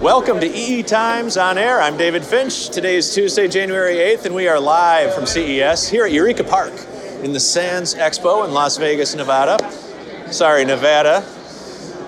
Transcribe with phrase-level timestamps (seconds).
[0.00, 1.78] Welcome to EE Times on Air.
[1.78, 2.70] I'm David Finch.
[2.70, 6.72] Today is Tuesday, January 8th, and we are live from CES here at Eureka Park
[7.22, 9.58] in the Sands Expo in Las Vegas, Nevada.
[10.32, 11.22] Sorry, Nevada.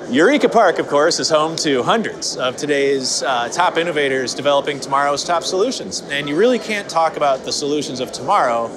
[0.08, 5.22] Eureka Park, of course, is home to hundreds of today's uh, top innovators developing tomorrow's
[5.22, 6.00] top solutions.
[6.10, 8.68] And you really can't talk about the solutions of tomorrow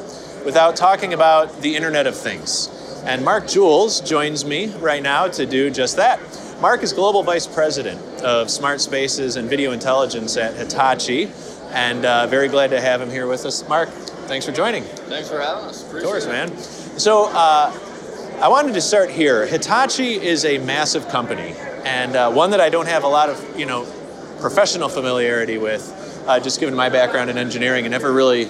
[0.43, 2.67] without talking about the Internet of Things.
[3.05, 6.19] And Mark Jules joins me right now to do just that.
[6.61, 11.29] Mark is Global Vice President of Smart Spaces and Video Intelligence at Hitachi,
[11.71, 13.67] and uh, very glad to have him here with us.
[13.67, 14.83] Mark, thanks for joining.
[14.83, 15.85] Thanks for having us.
[15.85, 16.29] Appreciate Of course, it.
[16.29, 16.57] man.
[16.97, 17.77] So, uh,
[18.41, 19.45] I wanted to start here.
[19.45, 23.59] Hitachi is a massive company, and uh, one that I don't have a lot of,
[23.59, 23.83] you know,
[24.39, 28.45] professional familiarity with, uh, just given my background in engineering, and never really,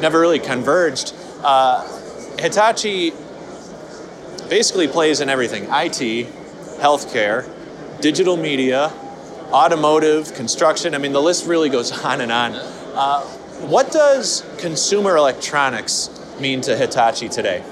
[0.00, 1.14] never really converged.
[1.42, 1.82] Uh,
[2.38, 3.12] Hitachi
[4.48, 6.26] basically plays in everything: IT,
[6.80, 7.48] healthcare,
[8.00, 8.92] digital media,
[9.52, 10.94] automotive, construction.
[10.94, 12.52] I mean, the list really goes on and on.
[12.54, 13.20] Uh,
[13.68, 16.08] what does consumer electronics
[16.40, 17.62] mean to Hitachi today?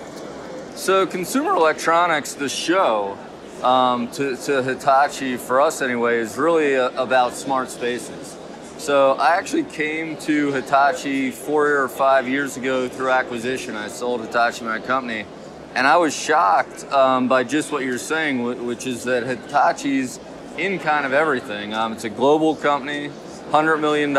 [0.75, 3.19] So, consumer electronics, the show,
[3.63, 8.37] um, to, to Hitachi, for us anyway, is really uh about smart spaces.
[8.77, 13.75] So, I actually came to Hitachi four or five years ago through acquisition.
[13.75, 15.25] I sold Hitachi, my company,
[15.75, 20.19] and I was shocked um, by just what you're saying, which is that Hitachi's
[20.57, 21.75] in kind of everything.
[21.75, 23.11] Um, it's a global company,
[23.51, 24.15] $100 million,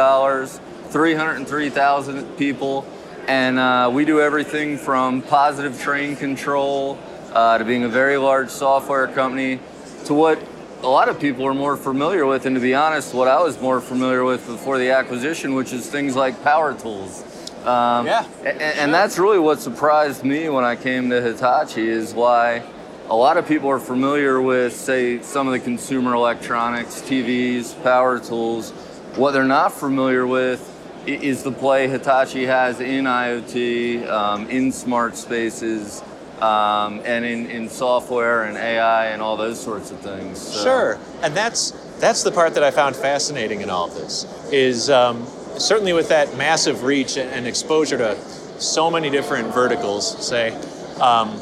[0.90, 2.88] 303,000 people,
[3.28, 6.98] and uh, we do everything from positive train control
[7.34, 9.60] uh, to being a very large software company
[10.06, 10.42] to what
[10.82, 13.60] a lot of people are more familiar with, and to be honest, what I was
[13.62, 17.24] more familiar with before the acquisition, which is things like power tools.
[17.70, 18.24] Um, Yeah.
[18.44, 22.64] a- a- and that's really what surprised me when I came to Hitachi is why
[23.10, 28.18] a lot of people are familiar with, say, some of the consumer electronics, TVs, power
[28.20, 28.72] tools.
[29.16, 30.62] What they're not familiar with
[31.06, 36.02] is the play Hitachi has in IoT, um, in smart spaces,
[36.42, 40.40] um, and in, in software and AI and all those sorts of things.
[40.40, 44.26] So- Sure, and that's that's the part that I found fascinating in all of this.
[44.52, 45.28] Is um,
[45.60, 48.16] certainly with that massive reach and exposure to
[48.60, 50.26] so many different verticals.
[50.26, 50.52] Say,
[51.00, 51.40] um,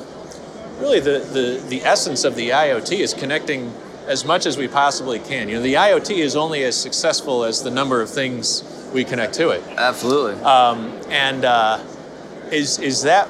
[0.80, 3.74] really the, the the essence of the IoT is connecting
[4.08, 5.50] as much as we possibly can.
[5.50, 8.64] You know, the IoT is only as successful as the number of things
[8.94, 9.64] we connect to it.
[9.78, 10.42] Absolutely.
[10.44, 11.84] Um, and uh,
[12.52, 13.28] is is that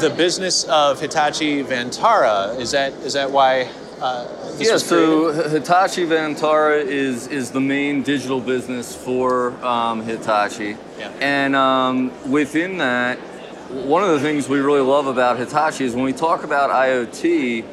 [0.00, 2.58] the business of Hitachi Vantara?
[2.58, 3.70] Is that is that why?
[4.00, 4.78] Uh, yeah, created?
[4.80, 11.12] so Hitachi Vantara is is the main digital business for um, Hitachi, Yeah.
[11.20, 13.18] and um, within that,
[13.70, 17.64] one of the things we really love about Hitachi is when we talk about IoT,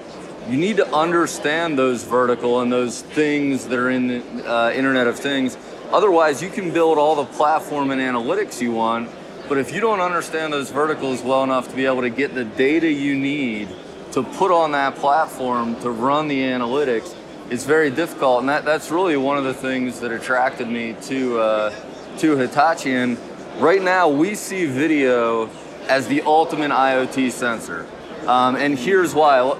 [0.49, 5.07] you need to understand those vertical and those things that are in the uh, Internet
[5.07, 5.57] of Things.
[5.91, 9.09] Otherwise, you can build all the platform and analytics you want,
[9.47, 12.43] but if you don't understand those verticals well enough to be able to get the
[12.43, 13.69] data you need
[14.17, 17.15] to put on that platform to run the analytics,
[17.51, 18.39] it's very difficult.
[18.39, 22.93] And that, that's really one of the things that attracted me to uh, to Hitachi.
[22.93, 23.19] And
[23.59, 25.51] right now, we see video
[25.87, 27.85] as the ultimate IoT sensor.
[28.25, 29.55] Um, and here's why.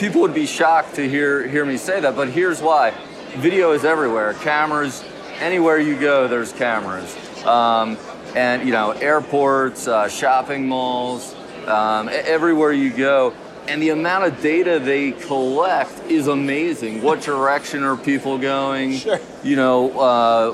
[0.00, 2.92] People would be shocked to hear hear me say that, but here's why.
[3.36, 4.34] Video is everywhere.
[4.34, 5.04] Cameras,
[5.38, 7.16] anywhere you go, there's cameras.
[7.46, 7.96] Um,
[8.34, 11.36] and you know, airports, uh, shopping malls,
[11.68, 13.32] um, everywhere you go.
[13.72, 17.00] And the amount of data they collect is amazing.
[17.00, 18.96] What direction are people going?
[18.96, 19.18] Sure.
[19.42, 20.52] You know, uh,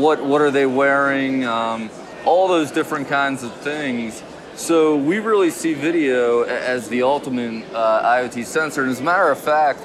[0.00, 1.44] what what are they wearing?
[1.44, 1.90] Um,
[2.24, 4.24] all those different kinds of things.
[4.56, 8.82] So we really see video as the ultimate uh, IoT sensor.
[8.82, 9.84] And as a matter of fact,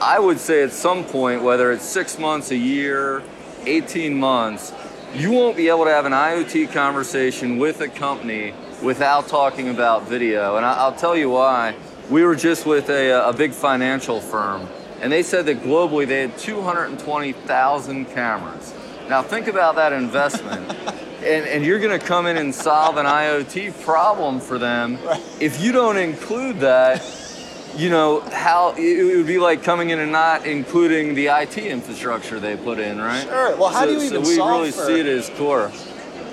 [0.00, 3.22] I would say at some point, whether it's six months, a year,
[3.66, 4.72] 18 months,
[5.12, 10.08] you won't be able to have an IoT conversation with a company without talking about
[10.08, 10.56] video.
[10.56, 11.74] And I'll tell you why.
[12.08, 14.68] We were just with a, uh, a big financial firm,
[15.00, 18.74] and they said that globally they had 220,000 cameras.
[19.08, 20.74] Now think about that investment.
[21.16, 24.96] And, and you're going to come in and solve an IoT problem for them.
[25.40, 27.02] If you don't include that,
[27.76, 32.38] you know how it would be like coming in and not including the IT infrastructure
[32.38, 33.24] they put in, right?
[33.24, 33.56] Sure.
[33.56, 35.72] Well, how so, do you even so we solve really for- see it as core.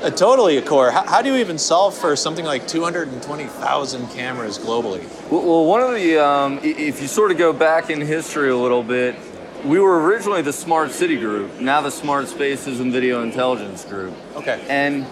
[0.03, 0.91] Uh, totally a core.
[0.91, 5.01] How, how do you even solve for something like 220,000 cameras globally?
[5.31, 8.57] Well, well, one of the, um, if you sort of go back in history a
[8.57, 9.15] little bit,
[9.63, 14.13] we were originally the Smart City Group, now the Smart Spaces and Video Intelligence Group.
[14.35, 14.61] Okay.
[14.67, 15.05] And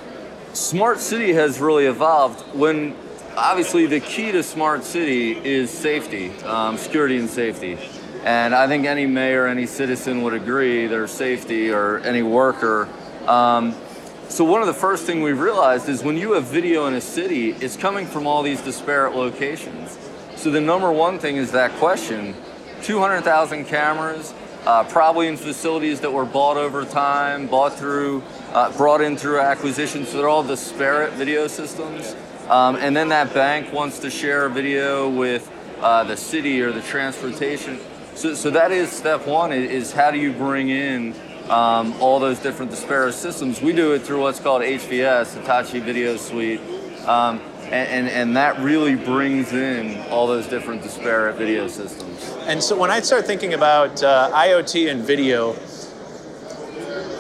[0.51, 2.93] smart city has really evolved when
[3.37, 7.77] obviously the key to smart city is safety, um, security and safety.
[8.25, 12.89] And I think any mayor, any citizen would agree their safety or any worker.
[13.25, 13.73] Um,
[14.31, 17.01] so one of the first things we've realized is when you have video in a
[17.01, 19.97] city, it's coming from all these disparate locations.
[20.37, 22.33] So the number one thing is that question:
[22.81, 24.33] 200,000 cameras,
[24.65, 28.23] uh, probably in facilities that were bought over time, bought through,
[28.53, 30.07] uh, brought in through acquisitions.
[30.07, 32.15] So they're all disparate video systems.
[32.47, 35.51] Um, and then that bank wants to share a video with
[35.81, 37.79] uh, the city or the transportation.
[38.15, 41.15] So, so that is step one: is how do you bring in
[41.51, 43.61] um, all those different disparate systems.
[43.61, 46.61] We do it through what's called HVS, Hitachi Video Suite,
[47.05, 52.29] um, and, and, and, that really brings in all those different disparate video systems.
[52.47, 55.53] And so when I start thinking about uh, IoT and video,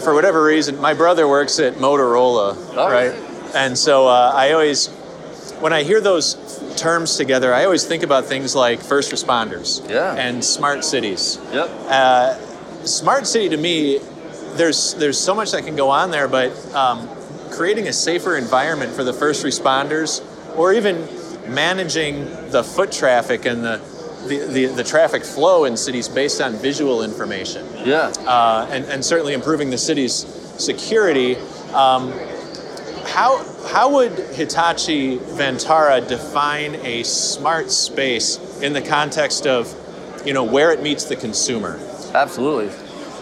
[0.01, 3.13] for whatever reason, my brother works at Motorola, oh, right?
[3.55, 4.87] And so uh, I always,
[5.59, 10.15] when I hear those terms together, I always think about things like first responders yeah.
[10.15, 11.37] and smart cities.
[11.51, 11.69] Yep.
[11.87, 12.35] Uh,
[12.85, 13.99] smart city to me
[14.55, 17.09] there's there's so much that can go on there, but um,
[17.51, 20.21] creating a safer environment for the first responders,
[20.57, 21.07] or even
[21.47, 23.81] managing the foot traffic and the
[24.27, 27.65] the, the, the traffic flow in cities based on visual information.
[27.83, 28.13] Yeah.
[28.19, 31.37] Uh, and, and certainly improving the city's security.
[31.73, 32.11] Um,
[33.07, 39.75] how, how would Hitachi Vantara define a smart space in the context of
[40.25, 41.79] you know, where it meets the consumer?
[42.13, 42.69] Absolutely.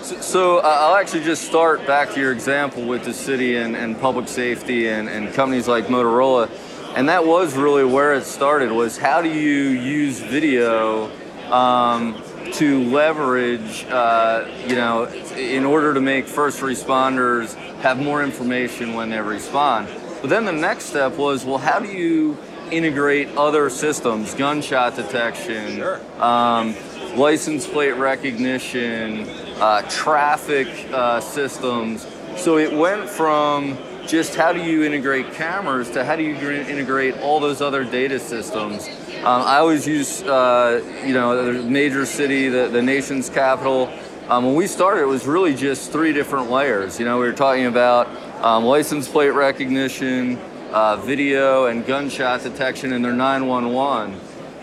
[0.01, 3.99] So uh, I'll actually just start back to your example with the city and, and
[3.99, 6.49] public safety and, and companies like Motorola.
[6.95, 11.11] And that was really where it started was how do you use video
[11.51, 12.21] um,
[12.53, 15.05] to leverage, uh, you know,
[15.35, 19.89] in order to make first responders have more information when they respond.
[20.21, 22.37] But then the next step was, well, how do you
[22.71, 26.21] integrate other systems, gunshot detection, sure.
[26.21, 26.75] um,
[27.15, 29.27] license plate recognition,
[29.59, 32.07] uh, traffic uh, systems.
[32.38, 33.77] So it went from
[34.07, 38.19] just how do you integrate cameras to how do you integrate all those other data
[38.19, 38.88] systems.
[39.19, 43.91] Um, I always use, uh, you know, the major city, the, the nation's capital.
[44.29, 47.00] Um, when we started, it was really just three different layers.
[47.00, 48.07] You know, we were talking about
[48.44, 50.38] um, license plate recognition,
[50.71, 54.19] uh, video, and gunshot detection in their 911.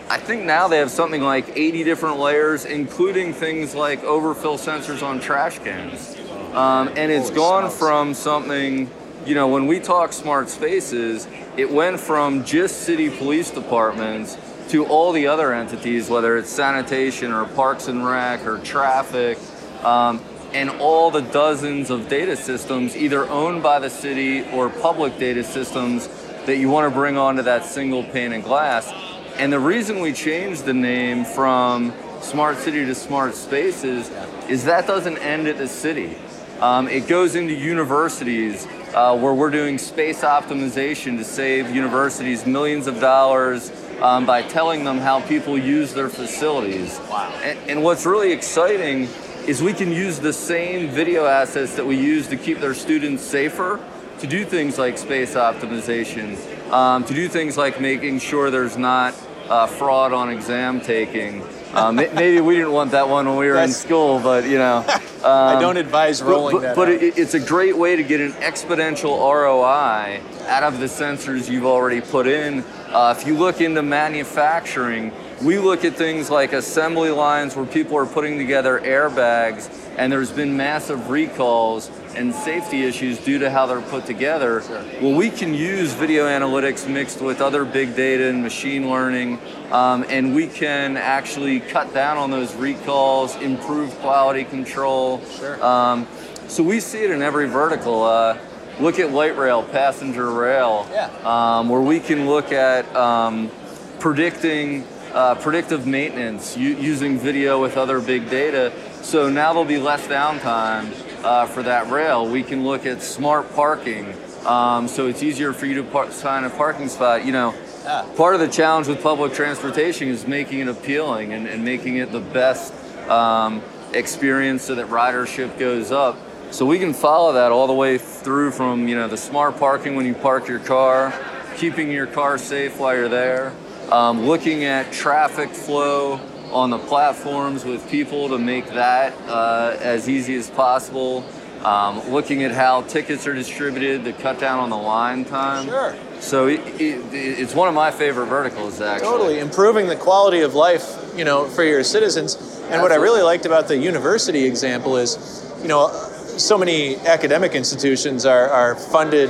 [0.09, 5.03] I think now they have something like 80 different layers, including things like overfill sensors
[5.03, 6.15] on trash cans.
[6.53, 8.89] Um, and it's gone from something,
[9.25, 11.27] you know, when we talk smart spaces,
[11.57, 14.37] it went from just city police departments
[14.69, 19.37] to all the other entities, whether it's sanitation or parks and rec or traffic,
[19.83, 20.21] um,
[20.53, 25.43] and all the dozens of data systems, either owned by the city or public data
[25.43, 26.07] systems
[26.45, 28.93] that you want to bring onto that single pane of glass.
[29.37, 34.09] And the reason we changed the name from Smart City to Smart Spaces
[34.49, 36.17] is that doesn't end at the city.
[36.59, 42.87] Um, it goes into universities uh, where we're doing space optimization to save universities millions
[42.87, 46.99] of dollars um, by telling them how people use their facilities.
[47.07, 47.29] Wow.
[47.43, 49.07] And, and what's really exciting
[49.45, 53.21] is we can use the same video assets that we use to keep their students
[53.21, 53.79] safer
[54.17, 56.35] to do things like space optimization,
[56.71, 59.13] um, to do things like making sure there's not
[59.49, 61.43] uh, fraud on exam taking.
[61.73, 64.57] Um, maybe we didn't want that one when we were That's, in school, but you
[64.57, 64.77] know.
[64.77, 66.75] Um, I don't advise rolling but, that.
[66.75, 71.49] But it, it's a great way to get an exponential ROI out of the sensors
[71.49, 72.63] you've already put in.
[72.87, 77.97] Uh, if you look into manufacturing, we look at things like assembly lines where people
[77.97, 83.67] are putting together airbags, and there's been massive recalls and safety issues due to how
[83.67, 84.61] they're put together.
[84.61, 84.83] Sure.
[85.01, 89.39] Well, we can use video analytics mixed with other big data and machine learning,
[89.71, 95.23] um, and we can actually cut down on those recalls, improve quality control.
[95.25, 95.63] Sure.
[95.63, 96.07] Um,
[96.47, 98.03] so we see it in every vertical.
[98.03, 98.37] Uh,
[98.79, 101.11] look at light rail, passenger rail, yeah.
[101.23, 103.51] um, where we can look at um,
[103.99, 104.83] predicting
[105.17, 108.71] uh, predictive maintenance u- using video with other big data.
[109.01, 110.93] So now there'll be less downtime
[111.23, 112.29] uh, for that rail.
[112.29, 114.13] We can look at smart parking.
[114.45, 117.25] Um, so it's easier for you to find a parking spot.
[117.25, 118.07] You know, yeah.
[118.15, 122.11] part of the challenge with public transportation is making it appealing and, and making it
[122.11, 122.71] the best
[123.09, 126.15] um, experience so that ridership goes up.
[126.51, 129.95] So we can follow that all the way through from you know the smart parking
[129.95, 131.11] when you park your car,
[131.55, 133.51] keeping your car safe while you're there,
[133.91, 136.19] um, looking at traffic flow
[136.51, 141.25] on the platforms with people to make that uh, as easy as possible.
[141.63, 145.65] um, looking at how tickets are distributed to cut down on the line time.
[145.65, 145.95] Sure.
[146.19, 149.07] So it, it, it's one of my favorite verticals, actually.
[149.07, 152.35] Totally improving the quality of life, you know, for your citizens.
[152.69, 157.53] And what I really liked about the university example is, you know, so many academic
[157.53, 159.29] institutions are, are funded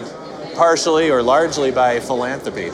[0.56, 2.72] partially or largely by philanthropy.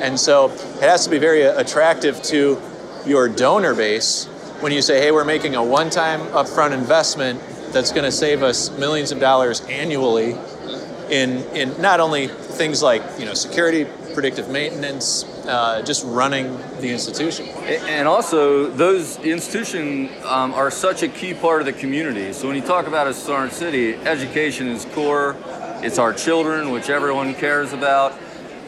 [0.00, 2.60] And so it has to be very attractive to
[3.06, 4.26] your donor base
[4.60, 7.40] when you say, hey, we're making a one time upfront investment
[7.72, 10.36] that's going to save us millions of dollars annually
[11.10, 16.90] in, in not only things like you know security, predictive maintenance, uh, just running the
[16.90, 17.46] institution.
[17.46, 22.32] And also, those institutions um, are such a key part of the community.
[22.32, 25.36] So when you talk about a smart city, education is core.
[25.80, 28.12] It's our children, which everyone cares about.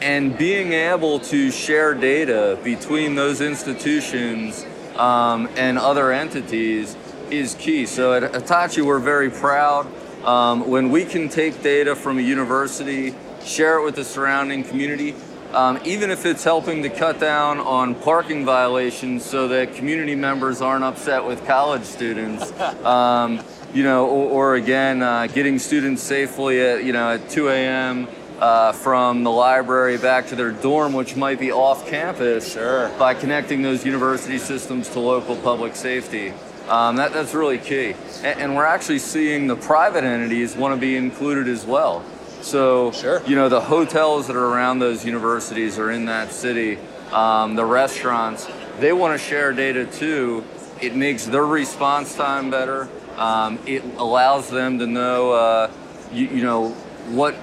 [0.01, 4.65] And being able to share data between those institutions
[4.97, 6.97] um, and other entities
[7.31, 7.85] is key.
[7.87, 9.87] So at Hitachi, we're very proud
[10.25, 13.15] um, when we can take data from a university,
[13.45, 15.15] share it with the surrounding community,
[15.53, 20.61] um, even if it's helping to cut down on parking violations so that community members
[20.61, 22.53] aren't upset with college students.
[22.81, 23.41] Um,
[23.73, 28.09] you know, or, or again, uh, getting students safely at, you know, at 2 a.m.
[28.41, 32.89] Uh, from the library back to their dorm, which might be off campus, sure.
[32.99, 36.33] by connecting those university systems to local public safety.
[36.71, 37.95] Um, that, that's really key.
[38.23, 42.05] And, and, we're actually seeing the private entities want to be included as well.
[42.43, 43.23] So, sure.
[43.27, 46.79] you know, the hotels that are around those universities or in that city,
[47.13, 50.45] um, the restaurants, they want to share data too.
[50.81, 52.89] It makes their response time better.
[53.17, 55.71] Um, it allows them to know, uh,
[56.13, 56.71] you, you know,
[57.11, 57.35] what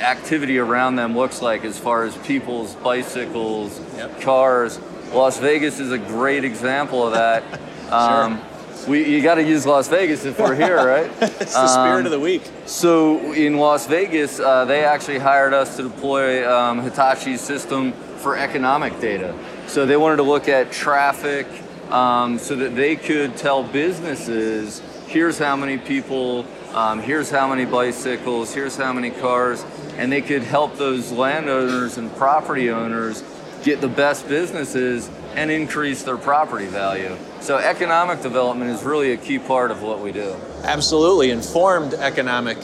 [0.00, 4.20] activity around them looks like as far as people's bicycles, yep.
[4.20, 4.78] cars.
[5.12, 7.42] Las Vegas is a great example of that.
[7.84, 8.54] Um, sure
[8.86, 11.10] we, you got to use Las Vegas if we're here, right?
[11.20, 12.42] it's the spirit um, of the week.
[12.66, 18.36] So in Las Vegas, uh, they actually hired us to deploy um, Hitachi's system for
[18.36, 19.36] economic data.
[19.66, 21.46] So they wanted to look at traffic
[21.90, 26.44] um, so that they could tell businesses, here's how many people,
[26.74, 29.64] um, here's how many bicycles, here's how many cars,
[29.96, 33.22] and they could help those landowners and property owners
[33.62, 37.16] get the best businesses and increase their property value.
[37.40, 40.34] So economic development is really a key part of what we do.
[40.64, 42.58] Absolutely, informed economic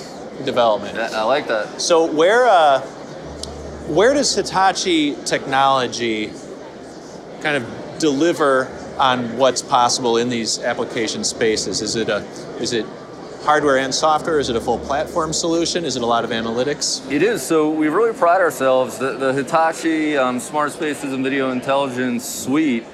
[0.44, 0.98] development.
[0.98, 1.80] I like that.
[1.80, 2.80] So where uh,
[3.88, 6.32] where does Hitachi technology
[7.42, 11.80] kind of deliver on what's possible in these application spaces?
[11.80, 12.18] Is it a
[12.60, 12.86] is it
[13.42, 14.38] hardware and software?
[14.38, 15.84] Is it a full platform solution?
[15.84, 17.10] Is it a lot of analytics?
[17.10, 17.42] It is.
[17.42, 18.98] So we really pride ourselves.
[18.98, 22.84] The, the Hitachi um, Smart Spaces and Video Intelligence suite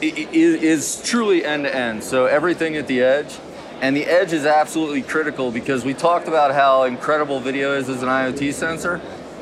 [0.00, 2.04] is, is truly end to end.
[2.04, 3.38] So everything at the edge.
[3.80, 8.02] And the edge is absolutely critical because we talked about how incredible video is as
[8.02, 9.00] an IoT sensor.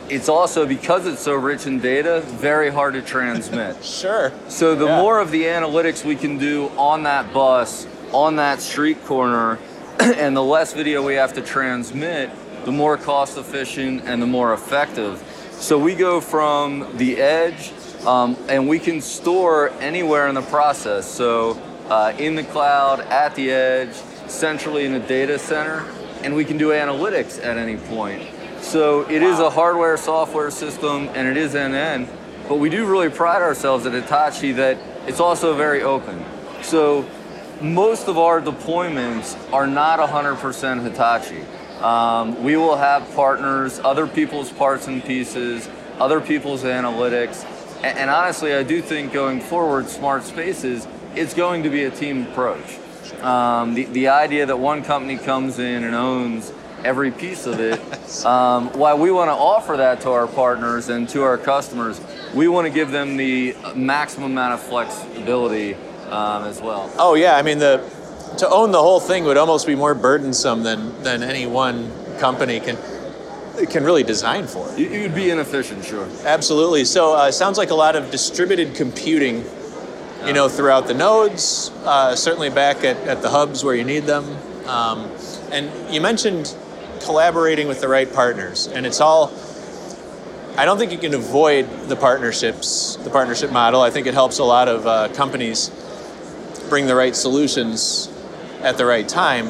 [0.09, 3.85] It's also because it's so rich in data, very hard to transmit.
[3.85, 4.33] sure.
[4.49, 5.02] So the yeah.
[5.02, 9.59] more of the analytics we can do on that bus, on that street corner,
[10.00, 12.31] and the less video we have to transmit,
[12.64, 15.21] the more cost efficient and the more effective.
[15.52, 17.73] So we go from the edge,
[18.07, 21.11] um, and we can store anywhere in the process.
[21.11, 23.95] So uh, in the cloud, at the edge,
[24.28, 25.85] centrally in the data center,
[26.23, 28.28] and we can do analytics at any point.
[28.61, 29.33] So it wow.
[29.33, 32.09] is a hardware software system and it is end end,
[32.49, 34.78] but we do really pride ourselves at Hitachi that
[35.09, 36.25] it's also very open.
[36.62, 37.09] So
[37.61, 41.43] most of our deployments are not 100% Hitachi.
[41.83, 47.45] Um, we will have partners, other people's parts and pieces, other people's analytics,
[47.83, 51.91] and, and, honestly, I do think going forward, smart spaces, it's going to be a
[51.91, 52.79] team approach.
[53.21, 56.53] Um, the, the idea that one company comes in and owns
[56.85, 57.81] every piece of it,
[58.27, 62.00] um, while we want to offer that to our partners and to our customers,
[62.35, 65.77] we want to give them the maximum amount of flexibility
[66.11, 66.91] um, as well.
[66.99, 67.83] Oh yeah, I mean the
[68.38, 72.61] to own the whole thing would almost be more burdensome than than any one company
[72.61, 72.77] can
[73.71, 74.69] can really design for.
[74.77, 76.09] It would be inefficient, sure.
[76.25, 76.85] Absolutely.
[76.85, 79.45] So uh, sounds like a lot of distributed computing,
[80.25, 81.71] you know, throughout the nodes.
[81.85, 84.25] Uh, certainly back at, at the hubs where you need them.
[84.69, 85.11] Um,
[85.50, 86.55] and you mentioned
[87.00, 89.33] collaborating with the right partners, and it's all
[90.57, 93.81] I don't think you can avoid the partnerships, the partnership model.
[93.81, 95.71] I think it helps a lot of uh, companies
[96.69, 98.09] bring the right solutions
[98.63, 99.49] at the right time.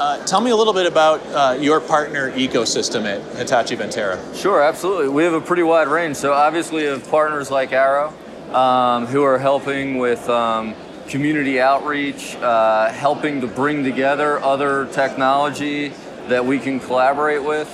[0.00, 4.18] Uh, tell me a little bit about uh, your partner ecosystem at Hitachi Vantara.
[4.34, 5.08] Sure, absolutely.
[5.08, 6.16] We have a pretty wide range.
[6.16, 8.12] So obviously, we have partners like Arrow,
[8.52, 10.74] um, who are helping with um,
[11.08, 15.92] community outreach, uh, helping to bring together other technology
[16.28, 17.68] that we can collaborate with.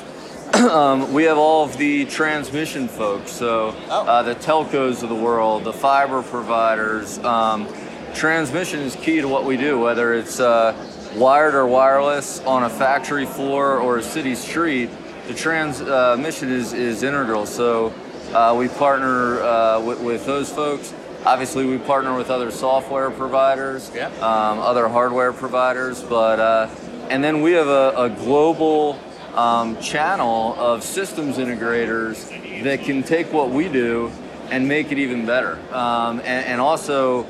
[0.57, 4.05] um, we have all of the transmission folks, so Oh.
[4.07, 7.19] uh, the telcos of the world, the fiber providers.
[7.21, 7.67] Um,
[8.15, 10.75] transmission is key to what we do, whether it's uh,
[11.17, 14.91] wired or wireless on a factory floor or a city street.
[15.29, 17.47] The transmission is, is integral.
[17.47, 17.95] So
[18.33, 20.93] uh, we partner uh, with, with those folks.
[21.25, 24.07] Obviously, we partner with other software providers, Yeah.
[24.21, 26.69] um, other hardware providers, but uh,
[27.11, 28.99] and then we have a, a global
[29.35, 32.29] um, channel of systems integrators
[32.65, 34.11] that can take what we do
[34.51, 37.27] and make it even better, um, and, and also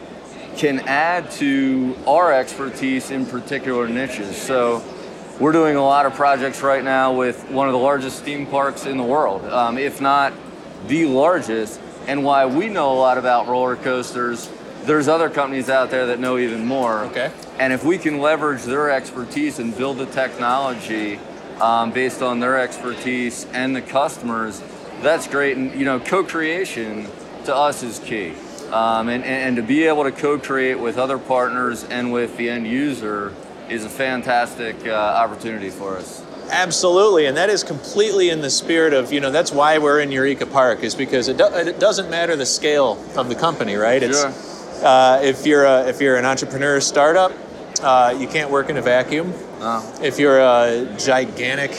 [0.60, 4.36] can add to our expertise in particular niches.
[4.36, 4.84] So
[5.40, 8.84] we're doing a lot of projects right now with one of the largest theme parks
[8.84, 10.34] in the world, um, if not
[10.86, 11.80] the largest.
[12.06, 14.50] And why we know a lot about roller coasters,
[14.82, 17.04] there's other companies out there that know even more.
[17.04, 17.32] Okay.
[17.58, 21.18] And if we can leverage their expertise and build the technology
[21.58, 24.62] um, based on their expertise and the customers,
[25.00, 25.56] that's great.
[25.56, 27.08] And you know, co-creation
[27.46, 28.34] to us is key.
[28.72, 32.66] Um, and, and to be able to co-create with other partners and with the end
[32.66, 33.32] user
[33.68, 36.22] is a fantastic uh, opportunity for us.
[36.50, 40.10] Absolutely, and that is completely in the spirit of you know that's why we're in
[40.10, 44.02] Eureka Park is because it, do, it doesn't matter the scale of the company, right?
[44.02, 44.32] It's Sure.
[44.84, 47.32] uh, if you're a, if you're an entrepreneur startup,
[47.82, 49.32] uh, you can't work in a vacuum.
[49.60, 51.70] Uh, If you're a gigantic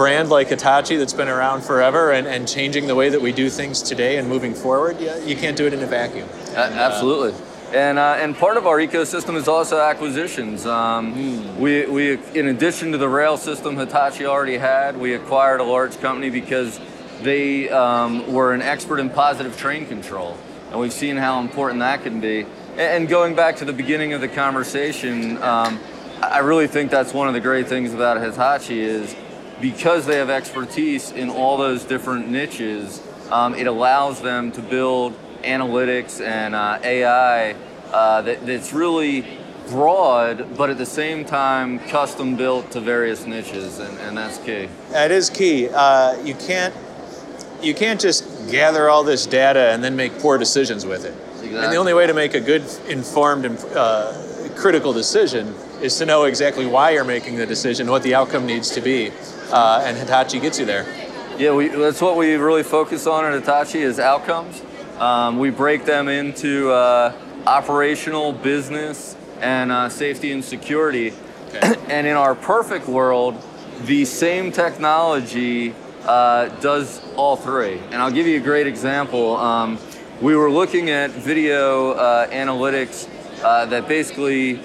[0.00, 3.50] brand like Hitachi that's been around forever and, and changing the way that we do
[3.50, 6.26] things today and moving forward, you, you can't do it in a vacuum.
[6.52, 7.34] A- absolutely.
[7.74, 10.64] And, uh, and part of our ecosystem is also acquisitions.
[10.64, 15.64] Um, we, we, in addition to the rail system Hitachi already had, we acquired a
[15.64, 16.80] large company because
[17.20, 20.38] they um, were an expert in positive train control.
[20.70, 22.46] And we've seen how important that can be.
[22.70, 25.78] And, and going back to the beginning of the conversation, um,
[26.22, 29.14] I really think that's one of the great things about Hitachi is
[29.60, 35.14] because they have expertise in all those different niches, um, it allows them to build
[35.42, 37.54] analytics and uh, AI
[37.92, 39.24] uh, that, that's really
[39.68, 44.68] broad, but at the same time custom built to various niches, and, and that's key.
[44.90, 45.68] That is key.
[45.68, 46.74] Uh, you can't
[47.62, 51.14] you can't just gather all this data and then make poor decisions with it.
[51.42, 54.16] And the only way to make a good, informed, and uh,
[54.56, 58.70] critical decision is to know exactly why you're making the decision, what the outcome needs
[58.70, 59.10] to be,
[59.52, 60.86] uh, and Hitachi gets you there.
[61.38, 64.62] Yeah, we, that's what we really focus on at Hitachi is outcomes.
[64.98, 67.14] Um, we break them into uh,
[67.46, 71.14] operational, business, and uh, safety and security.
[71.88, 73.42] and in our perfect world,
[73.84, 77.78] the same technology uh, does all three.
[77.90, 79.36] And I'll give you a great example.
[79.36, 79.78] Um,
[80.20, 83.08] we were looking at video uh, analytics
[83.42, 84.60] uh, that basically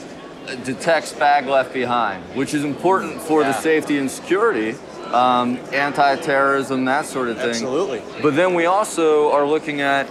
[0.63, 4.75] detects bag left behind, which is important for the safety and security,
[5.12, 7.49] um, anti-terrorism, that sort of thing.
[7.49, 8.01] Absolutely.
[8.21, 10.08] But then we also are looking at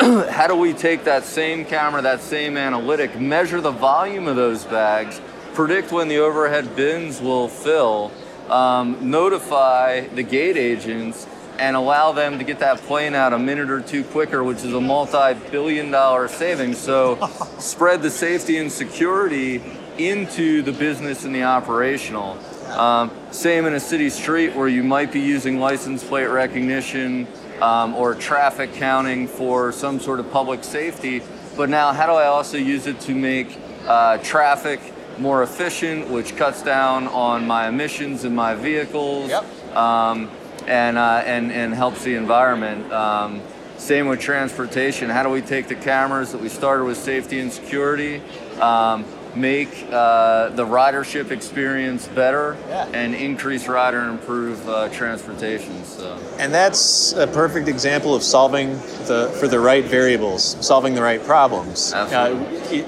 [0.00, 4.64] how do we take that same camera, that same analytic, measure the volume of those
[4.64, 5.20] bags,
[5.54, 8.10] predict when the overhead bins will fill,
[8.48, 11.26] um, notify the gate agents,
[11.58, 14.74] and allow them to get that plane out a minute or two quicker, which is
[14.74, 16.78] a multi-billion dollar savings.
[16.78, 17.26] So
[17.58, 19.62] spread the safety and security
[19.98, 22.38] into the business and the operational.
[22.70, 27.28] Um, same in a city street where you might be using license plate recognition
[27.60, 31.22] um, or traffic counting for some sort of public safety.
[31.56, 34.80] But now, how do I also use it to make uh, traffic
[35.18, 39.30] more efficient, which cuts down on my emissions in my vehicles?
[39.30, 39.76] Yep.
[39.76, 40.30] um,
[40.66, 42.92] and, uh, and, and helps the environment.
[42.92, 43.42] Um,
[43.76, 45.10] same with transportation.
[45.10, 48.22] How do we take the cameras that we started with safety and security,
[48.60, 52.86] um, make uh, the ridership experience better, Yeah.
[52.94, 55.84] and increase rider and improve uh, transportation?
[55.84, 56.16] So.
[56.38, 58.74] And that's a perfect example of solving
[59.06, 61.92] the for the right variables, solving the right problems.
[61.92, 62.56] Absolutely.
[62.56, 62.86] Uh, you,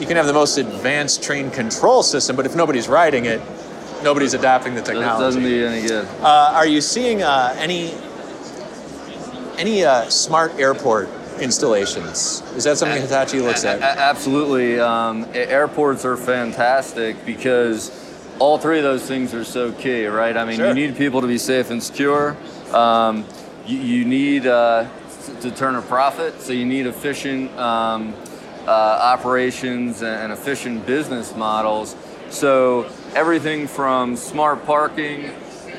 [0.00, 3.40] you can have the most advanced train control system, but if nobody's riding it,
[4.02, 5.22] nobody's adapting the technology.
[5.22, 6.06] doesn't do any good.
[6.20, 7.94] Uh, are you seeing uh, any
[9.58, 11.08] any uh, smart airport
[11.40, 12.42] installations?
[12.56, 13.80] Is that something Hitachi looks at?
[13.82, 14.78] absolutely.
[14.80, 17.90] Um, airports are fantastic because
[18.38, 20.36] all three of those things are so key, right?
[20.36, 20.68] I mean, Sure.
[20.68, 22.36] you need people to be safe and secure.
[22.72, 23.24] Um,
[23.66, 24.88] you, you need uh,
[25.42, 28.14] to turn a profit, so you need efficient um,
[28.66, 31.94] uh, operations and efficient business models.
[32.30, 35.30] So everything from smart parking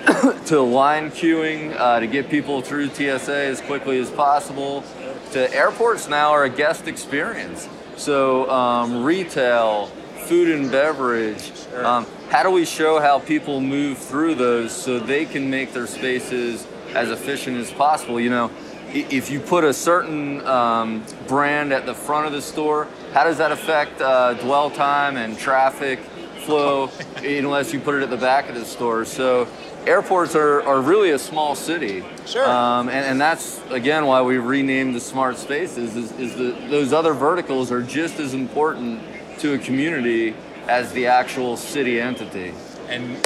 [0.46, 4.84] to line queuing uh, to get people through TSA as quickly as possible.
[5.32, 7.68] To airports now are a guest experience.
[7.96, 9.88] So um, retail,
[10.26, 11.52] food and beverage.
[11.74, 15.88] Um, how do we show how people move through those so they can make their
[15.88, 18.20] spaces as efficient as possible?
[18.20, 18.52] You know,
[18.94, 23.40] if you put a certain um, brand at the front of the store, how does
[23.40, 26.00] that affect uh, dwell time and traffic
[26.44, 29.06] flow unless you put it at the back of the store?
[29.06, 29.48] So
[29.86, 32.04] airports are, are really a small city.
[32.26, 32.48] Sure.
[32.48, 36.94] Um, and, and that's, again, why we renamed the smart spaces is, is that those
[36.94, 39.02] other verticals are just as important
[39.40, 40.36] to a community
[40.68, 42.54] as the actual city entity.
[42.88, 43.18] And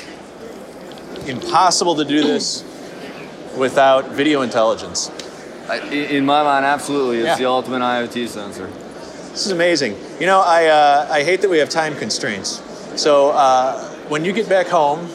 [1.27, 2.63] impossible to do this
[3.57, 5.11] without video intelligence.
[5.69, 7.35] I, in my mind, absolutely, it's Yeah.
[7.35, 8.67] the ultimate IoT sensor.
[9.31, 9.97] This is amazing.
[10.19, 12.61] You know, I, uh, I hate that we have time constraints.
[12.97, 13.79] So uh,
[14.09, 15.07] when you get back home,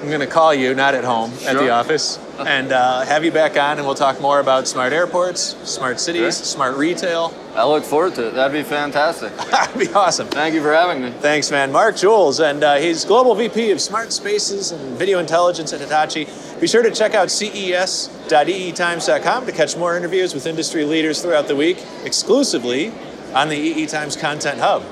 [0.00, 3.32] I'm going to call you, not at home, at the office, and uh, have you
[3.32, 6.44] back on, and we'll talk more about smart airports, smart cities, Sure.
[6.44, 7.32] smart retail.
[7.54, 8.34] I look forward to it.
[8.34, 9.34] That'd be fantastic.
[9.50, 10.26] That'd be awesome.
[10.28, 11.12] Thank you for having me.
[11.12, 11.72] Thanks, man.
[11.72, 16.28] Mark Jules, and uh, he's Global VP of Smart Spaces and Video Intelligence at Hitachi.
[16.60, 21.56] Be sure to check out ces.eetimes.com to catch more interviews with industry leaders throughout the
[21.56, 22.92] week, exclusively
[23.34, 24.82] on the EE Times Content Hub.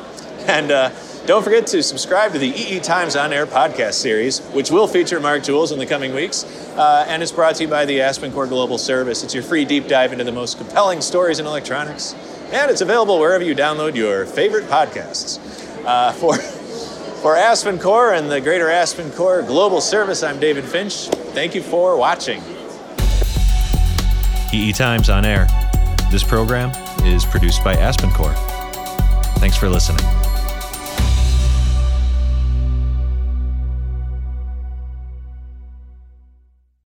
[0.48, 0.90] And uh,
[1.26, 5.18] don't forget to subscribe to the EE Times On Air podcast series, which will feature
[5.20, 6.44] Mark Jules in the coming weeks.
[6.76, 9.24] Uh, and it's brought to you by the AspenCore Global Service.
[9.24, 12.14] It's your free deep dive into the most compelling stories in electronics.
[12.52, 15.38] And it's available wherever you download your favorite podcasts.
[15.86, 16.36] Uh, for,
[17.22, 21.08] for AspenCore and the greater AspenCore Global Service, I'm David Finch.
[21.32, 22.42] Thank you for watching.
[24.52, 25.46] EE Times on air.
[26.10, 26.70] This program
[27.02, 28.34] is produced by AspenCore.
[29.38, 30.04] Thanks for listening.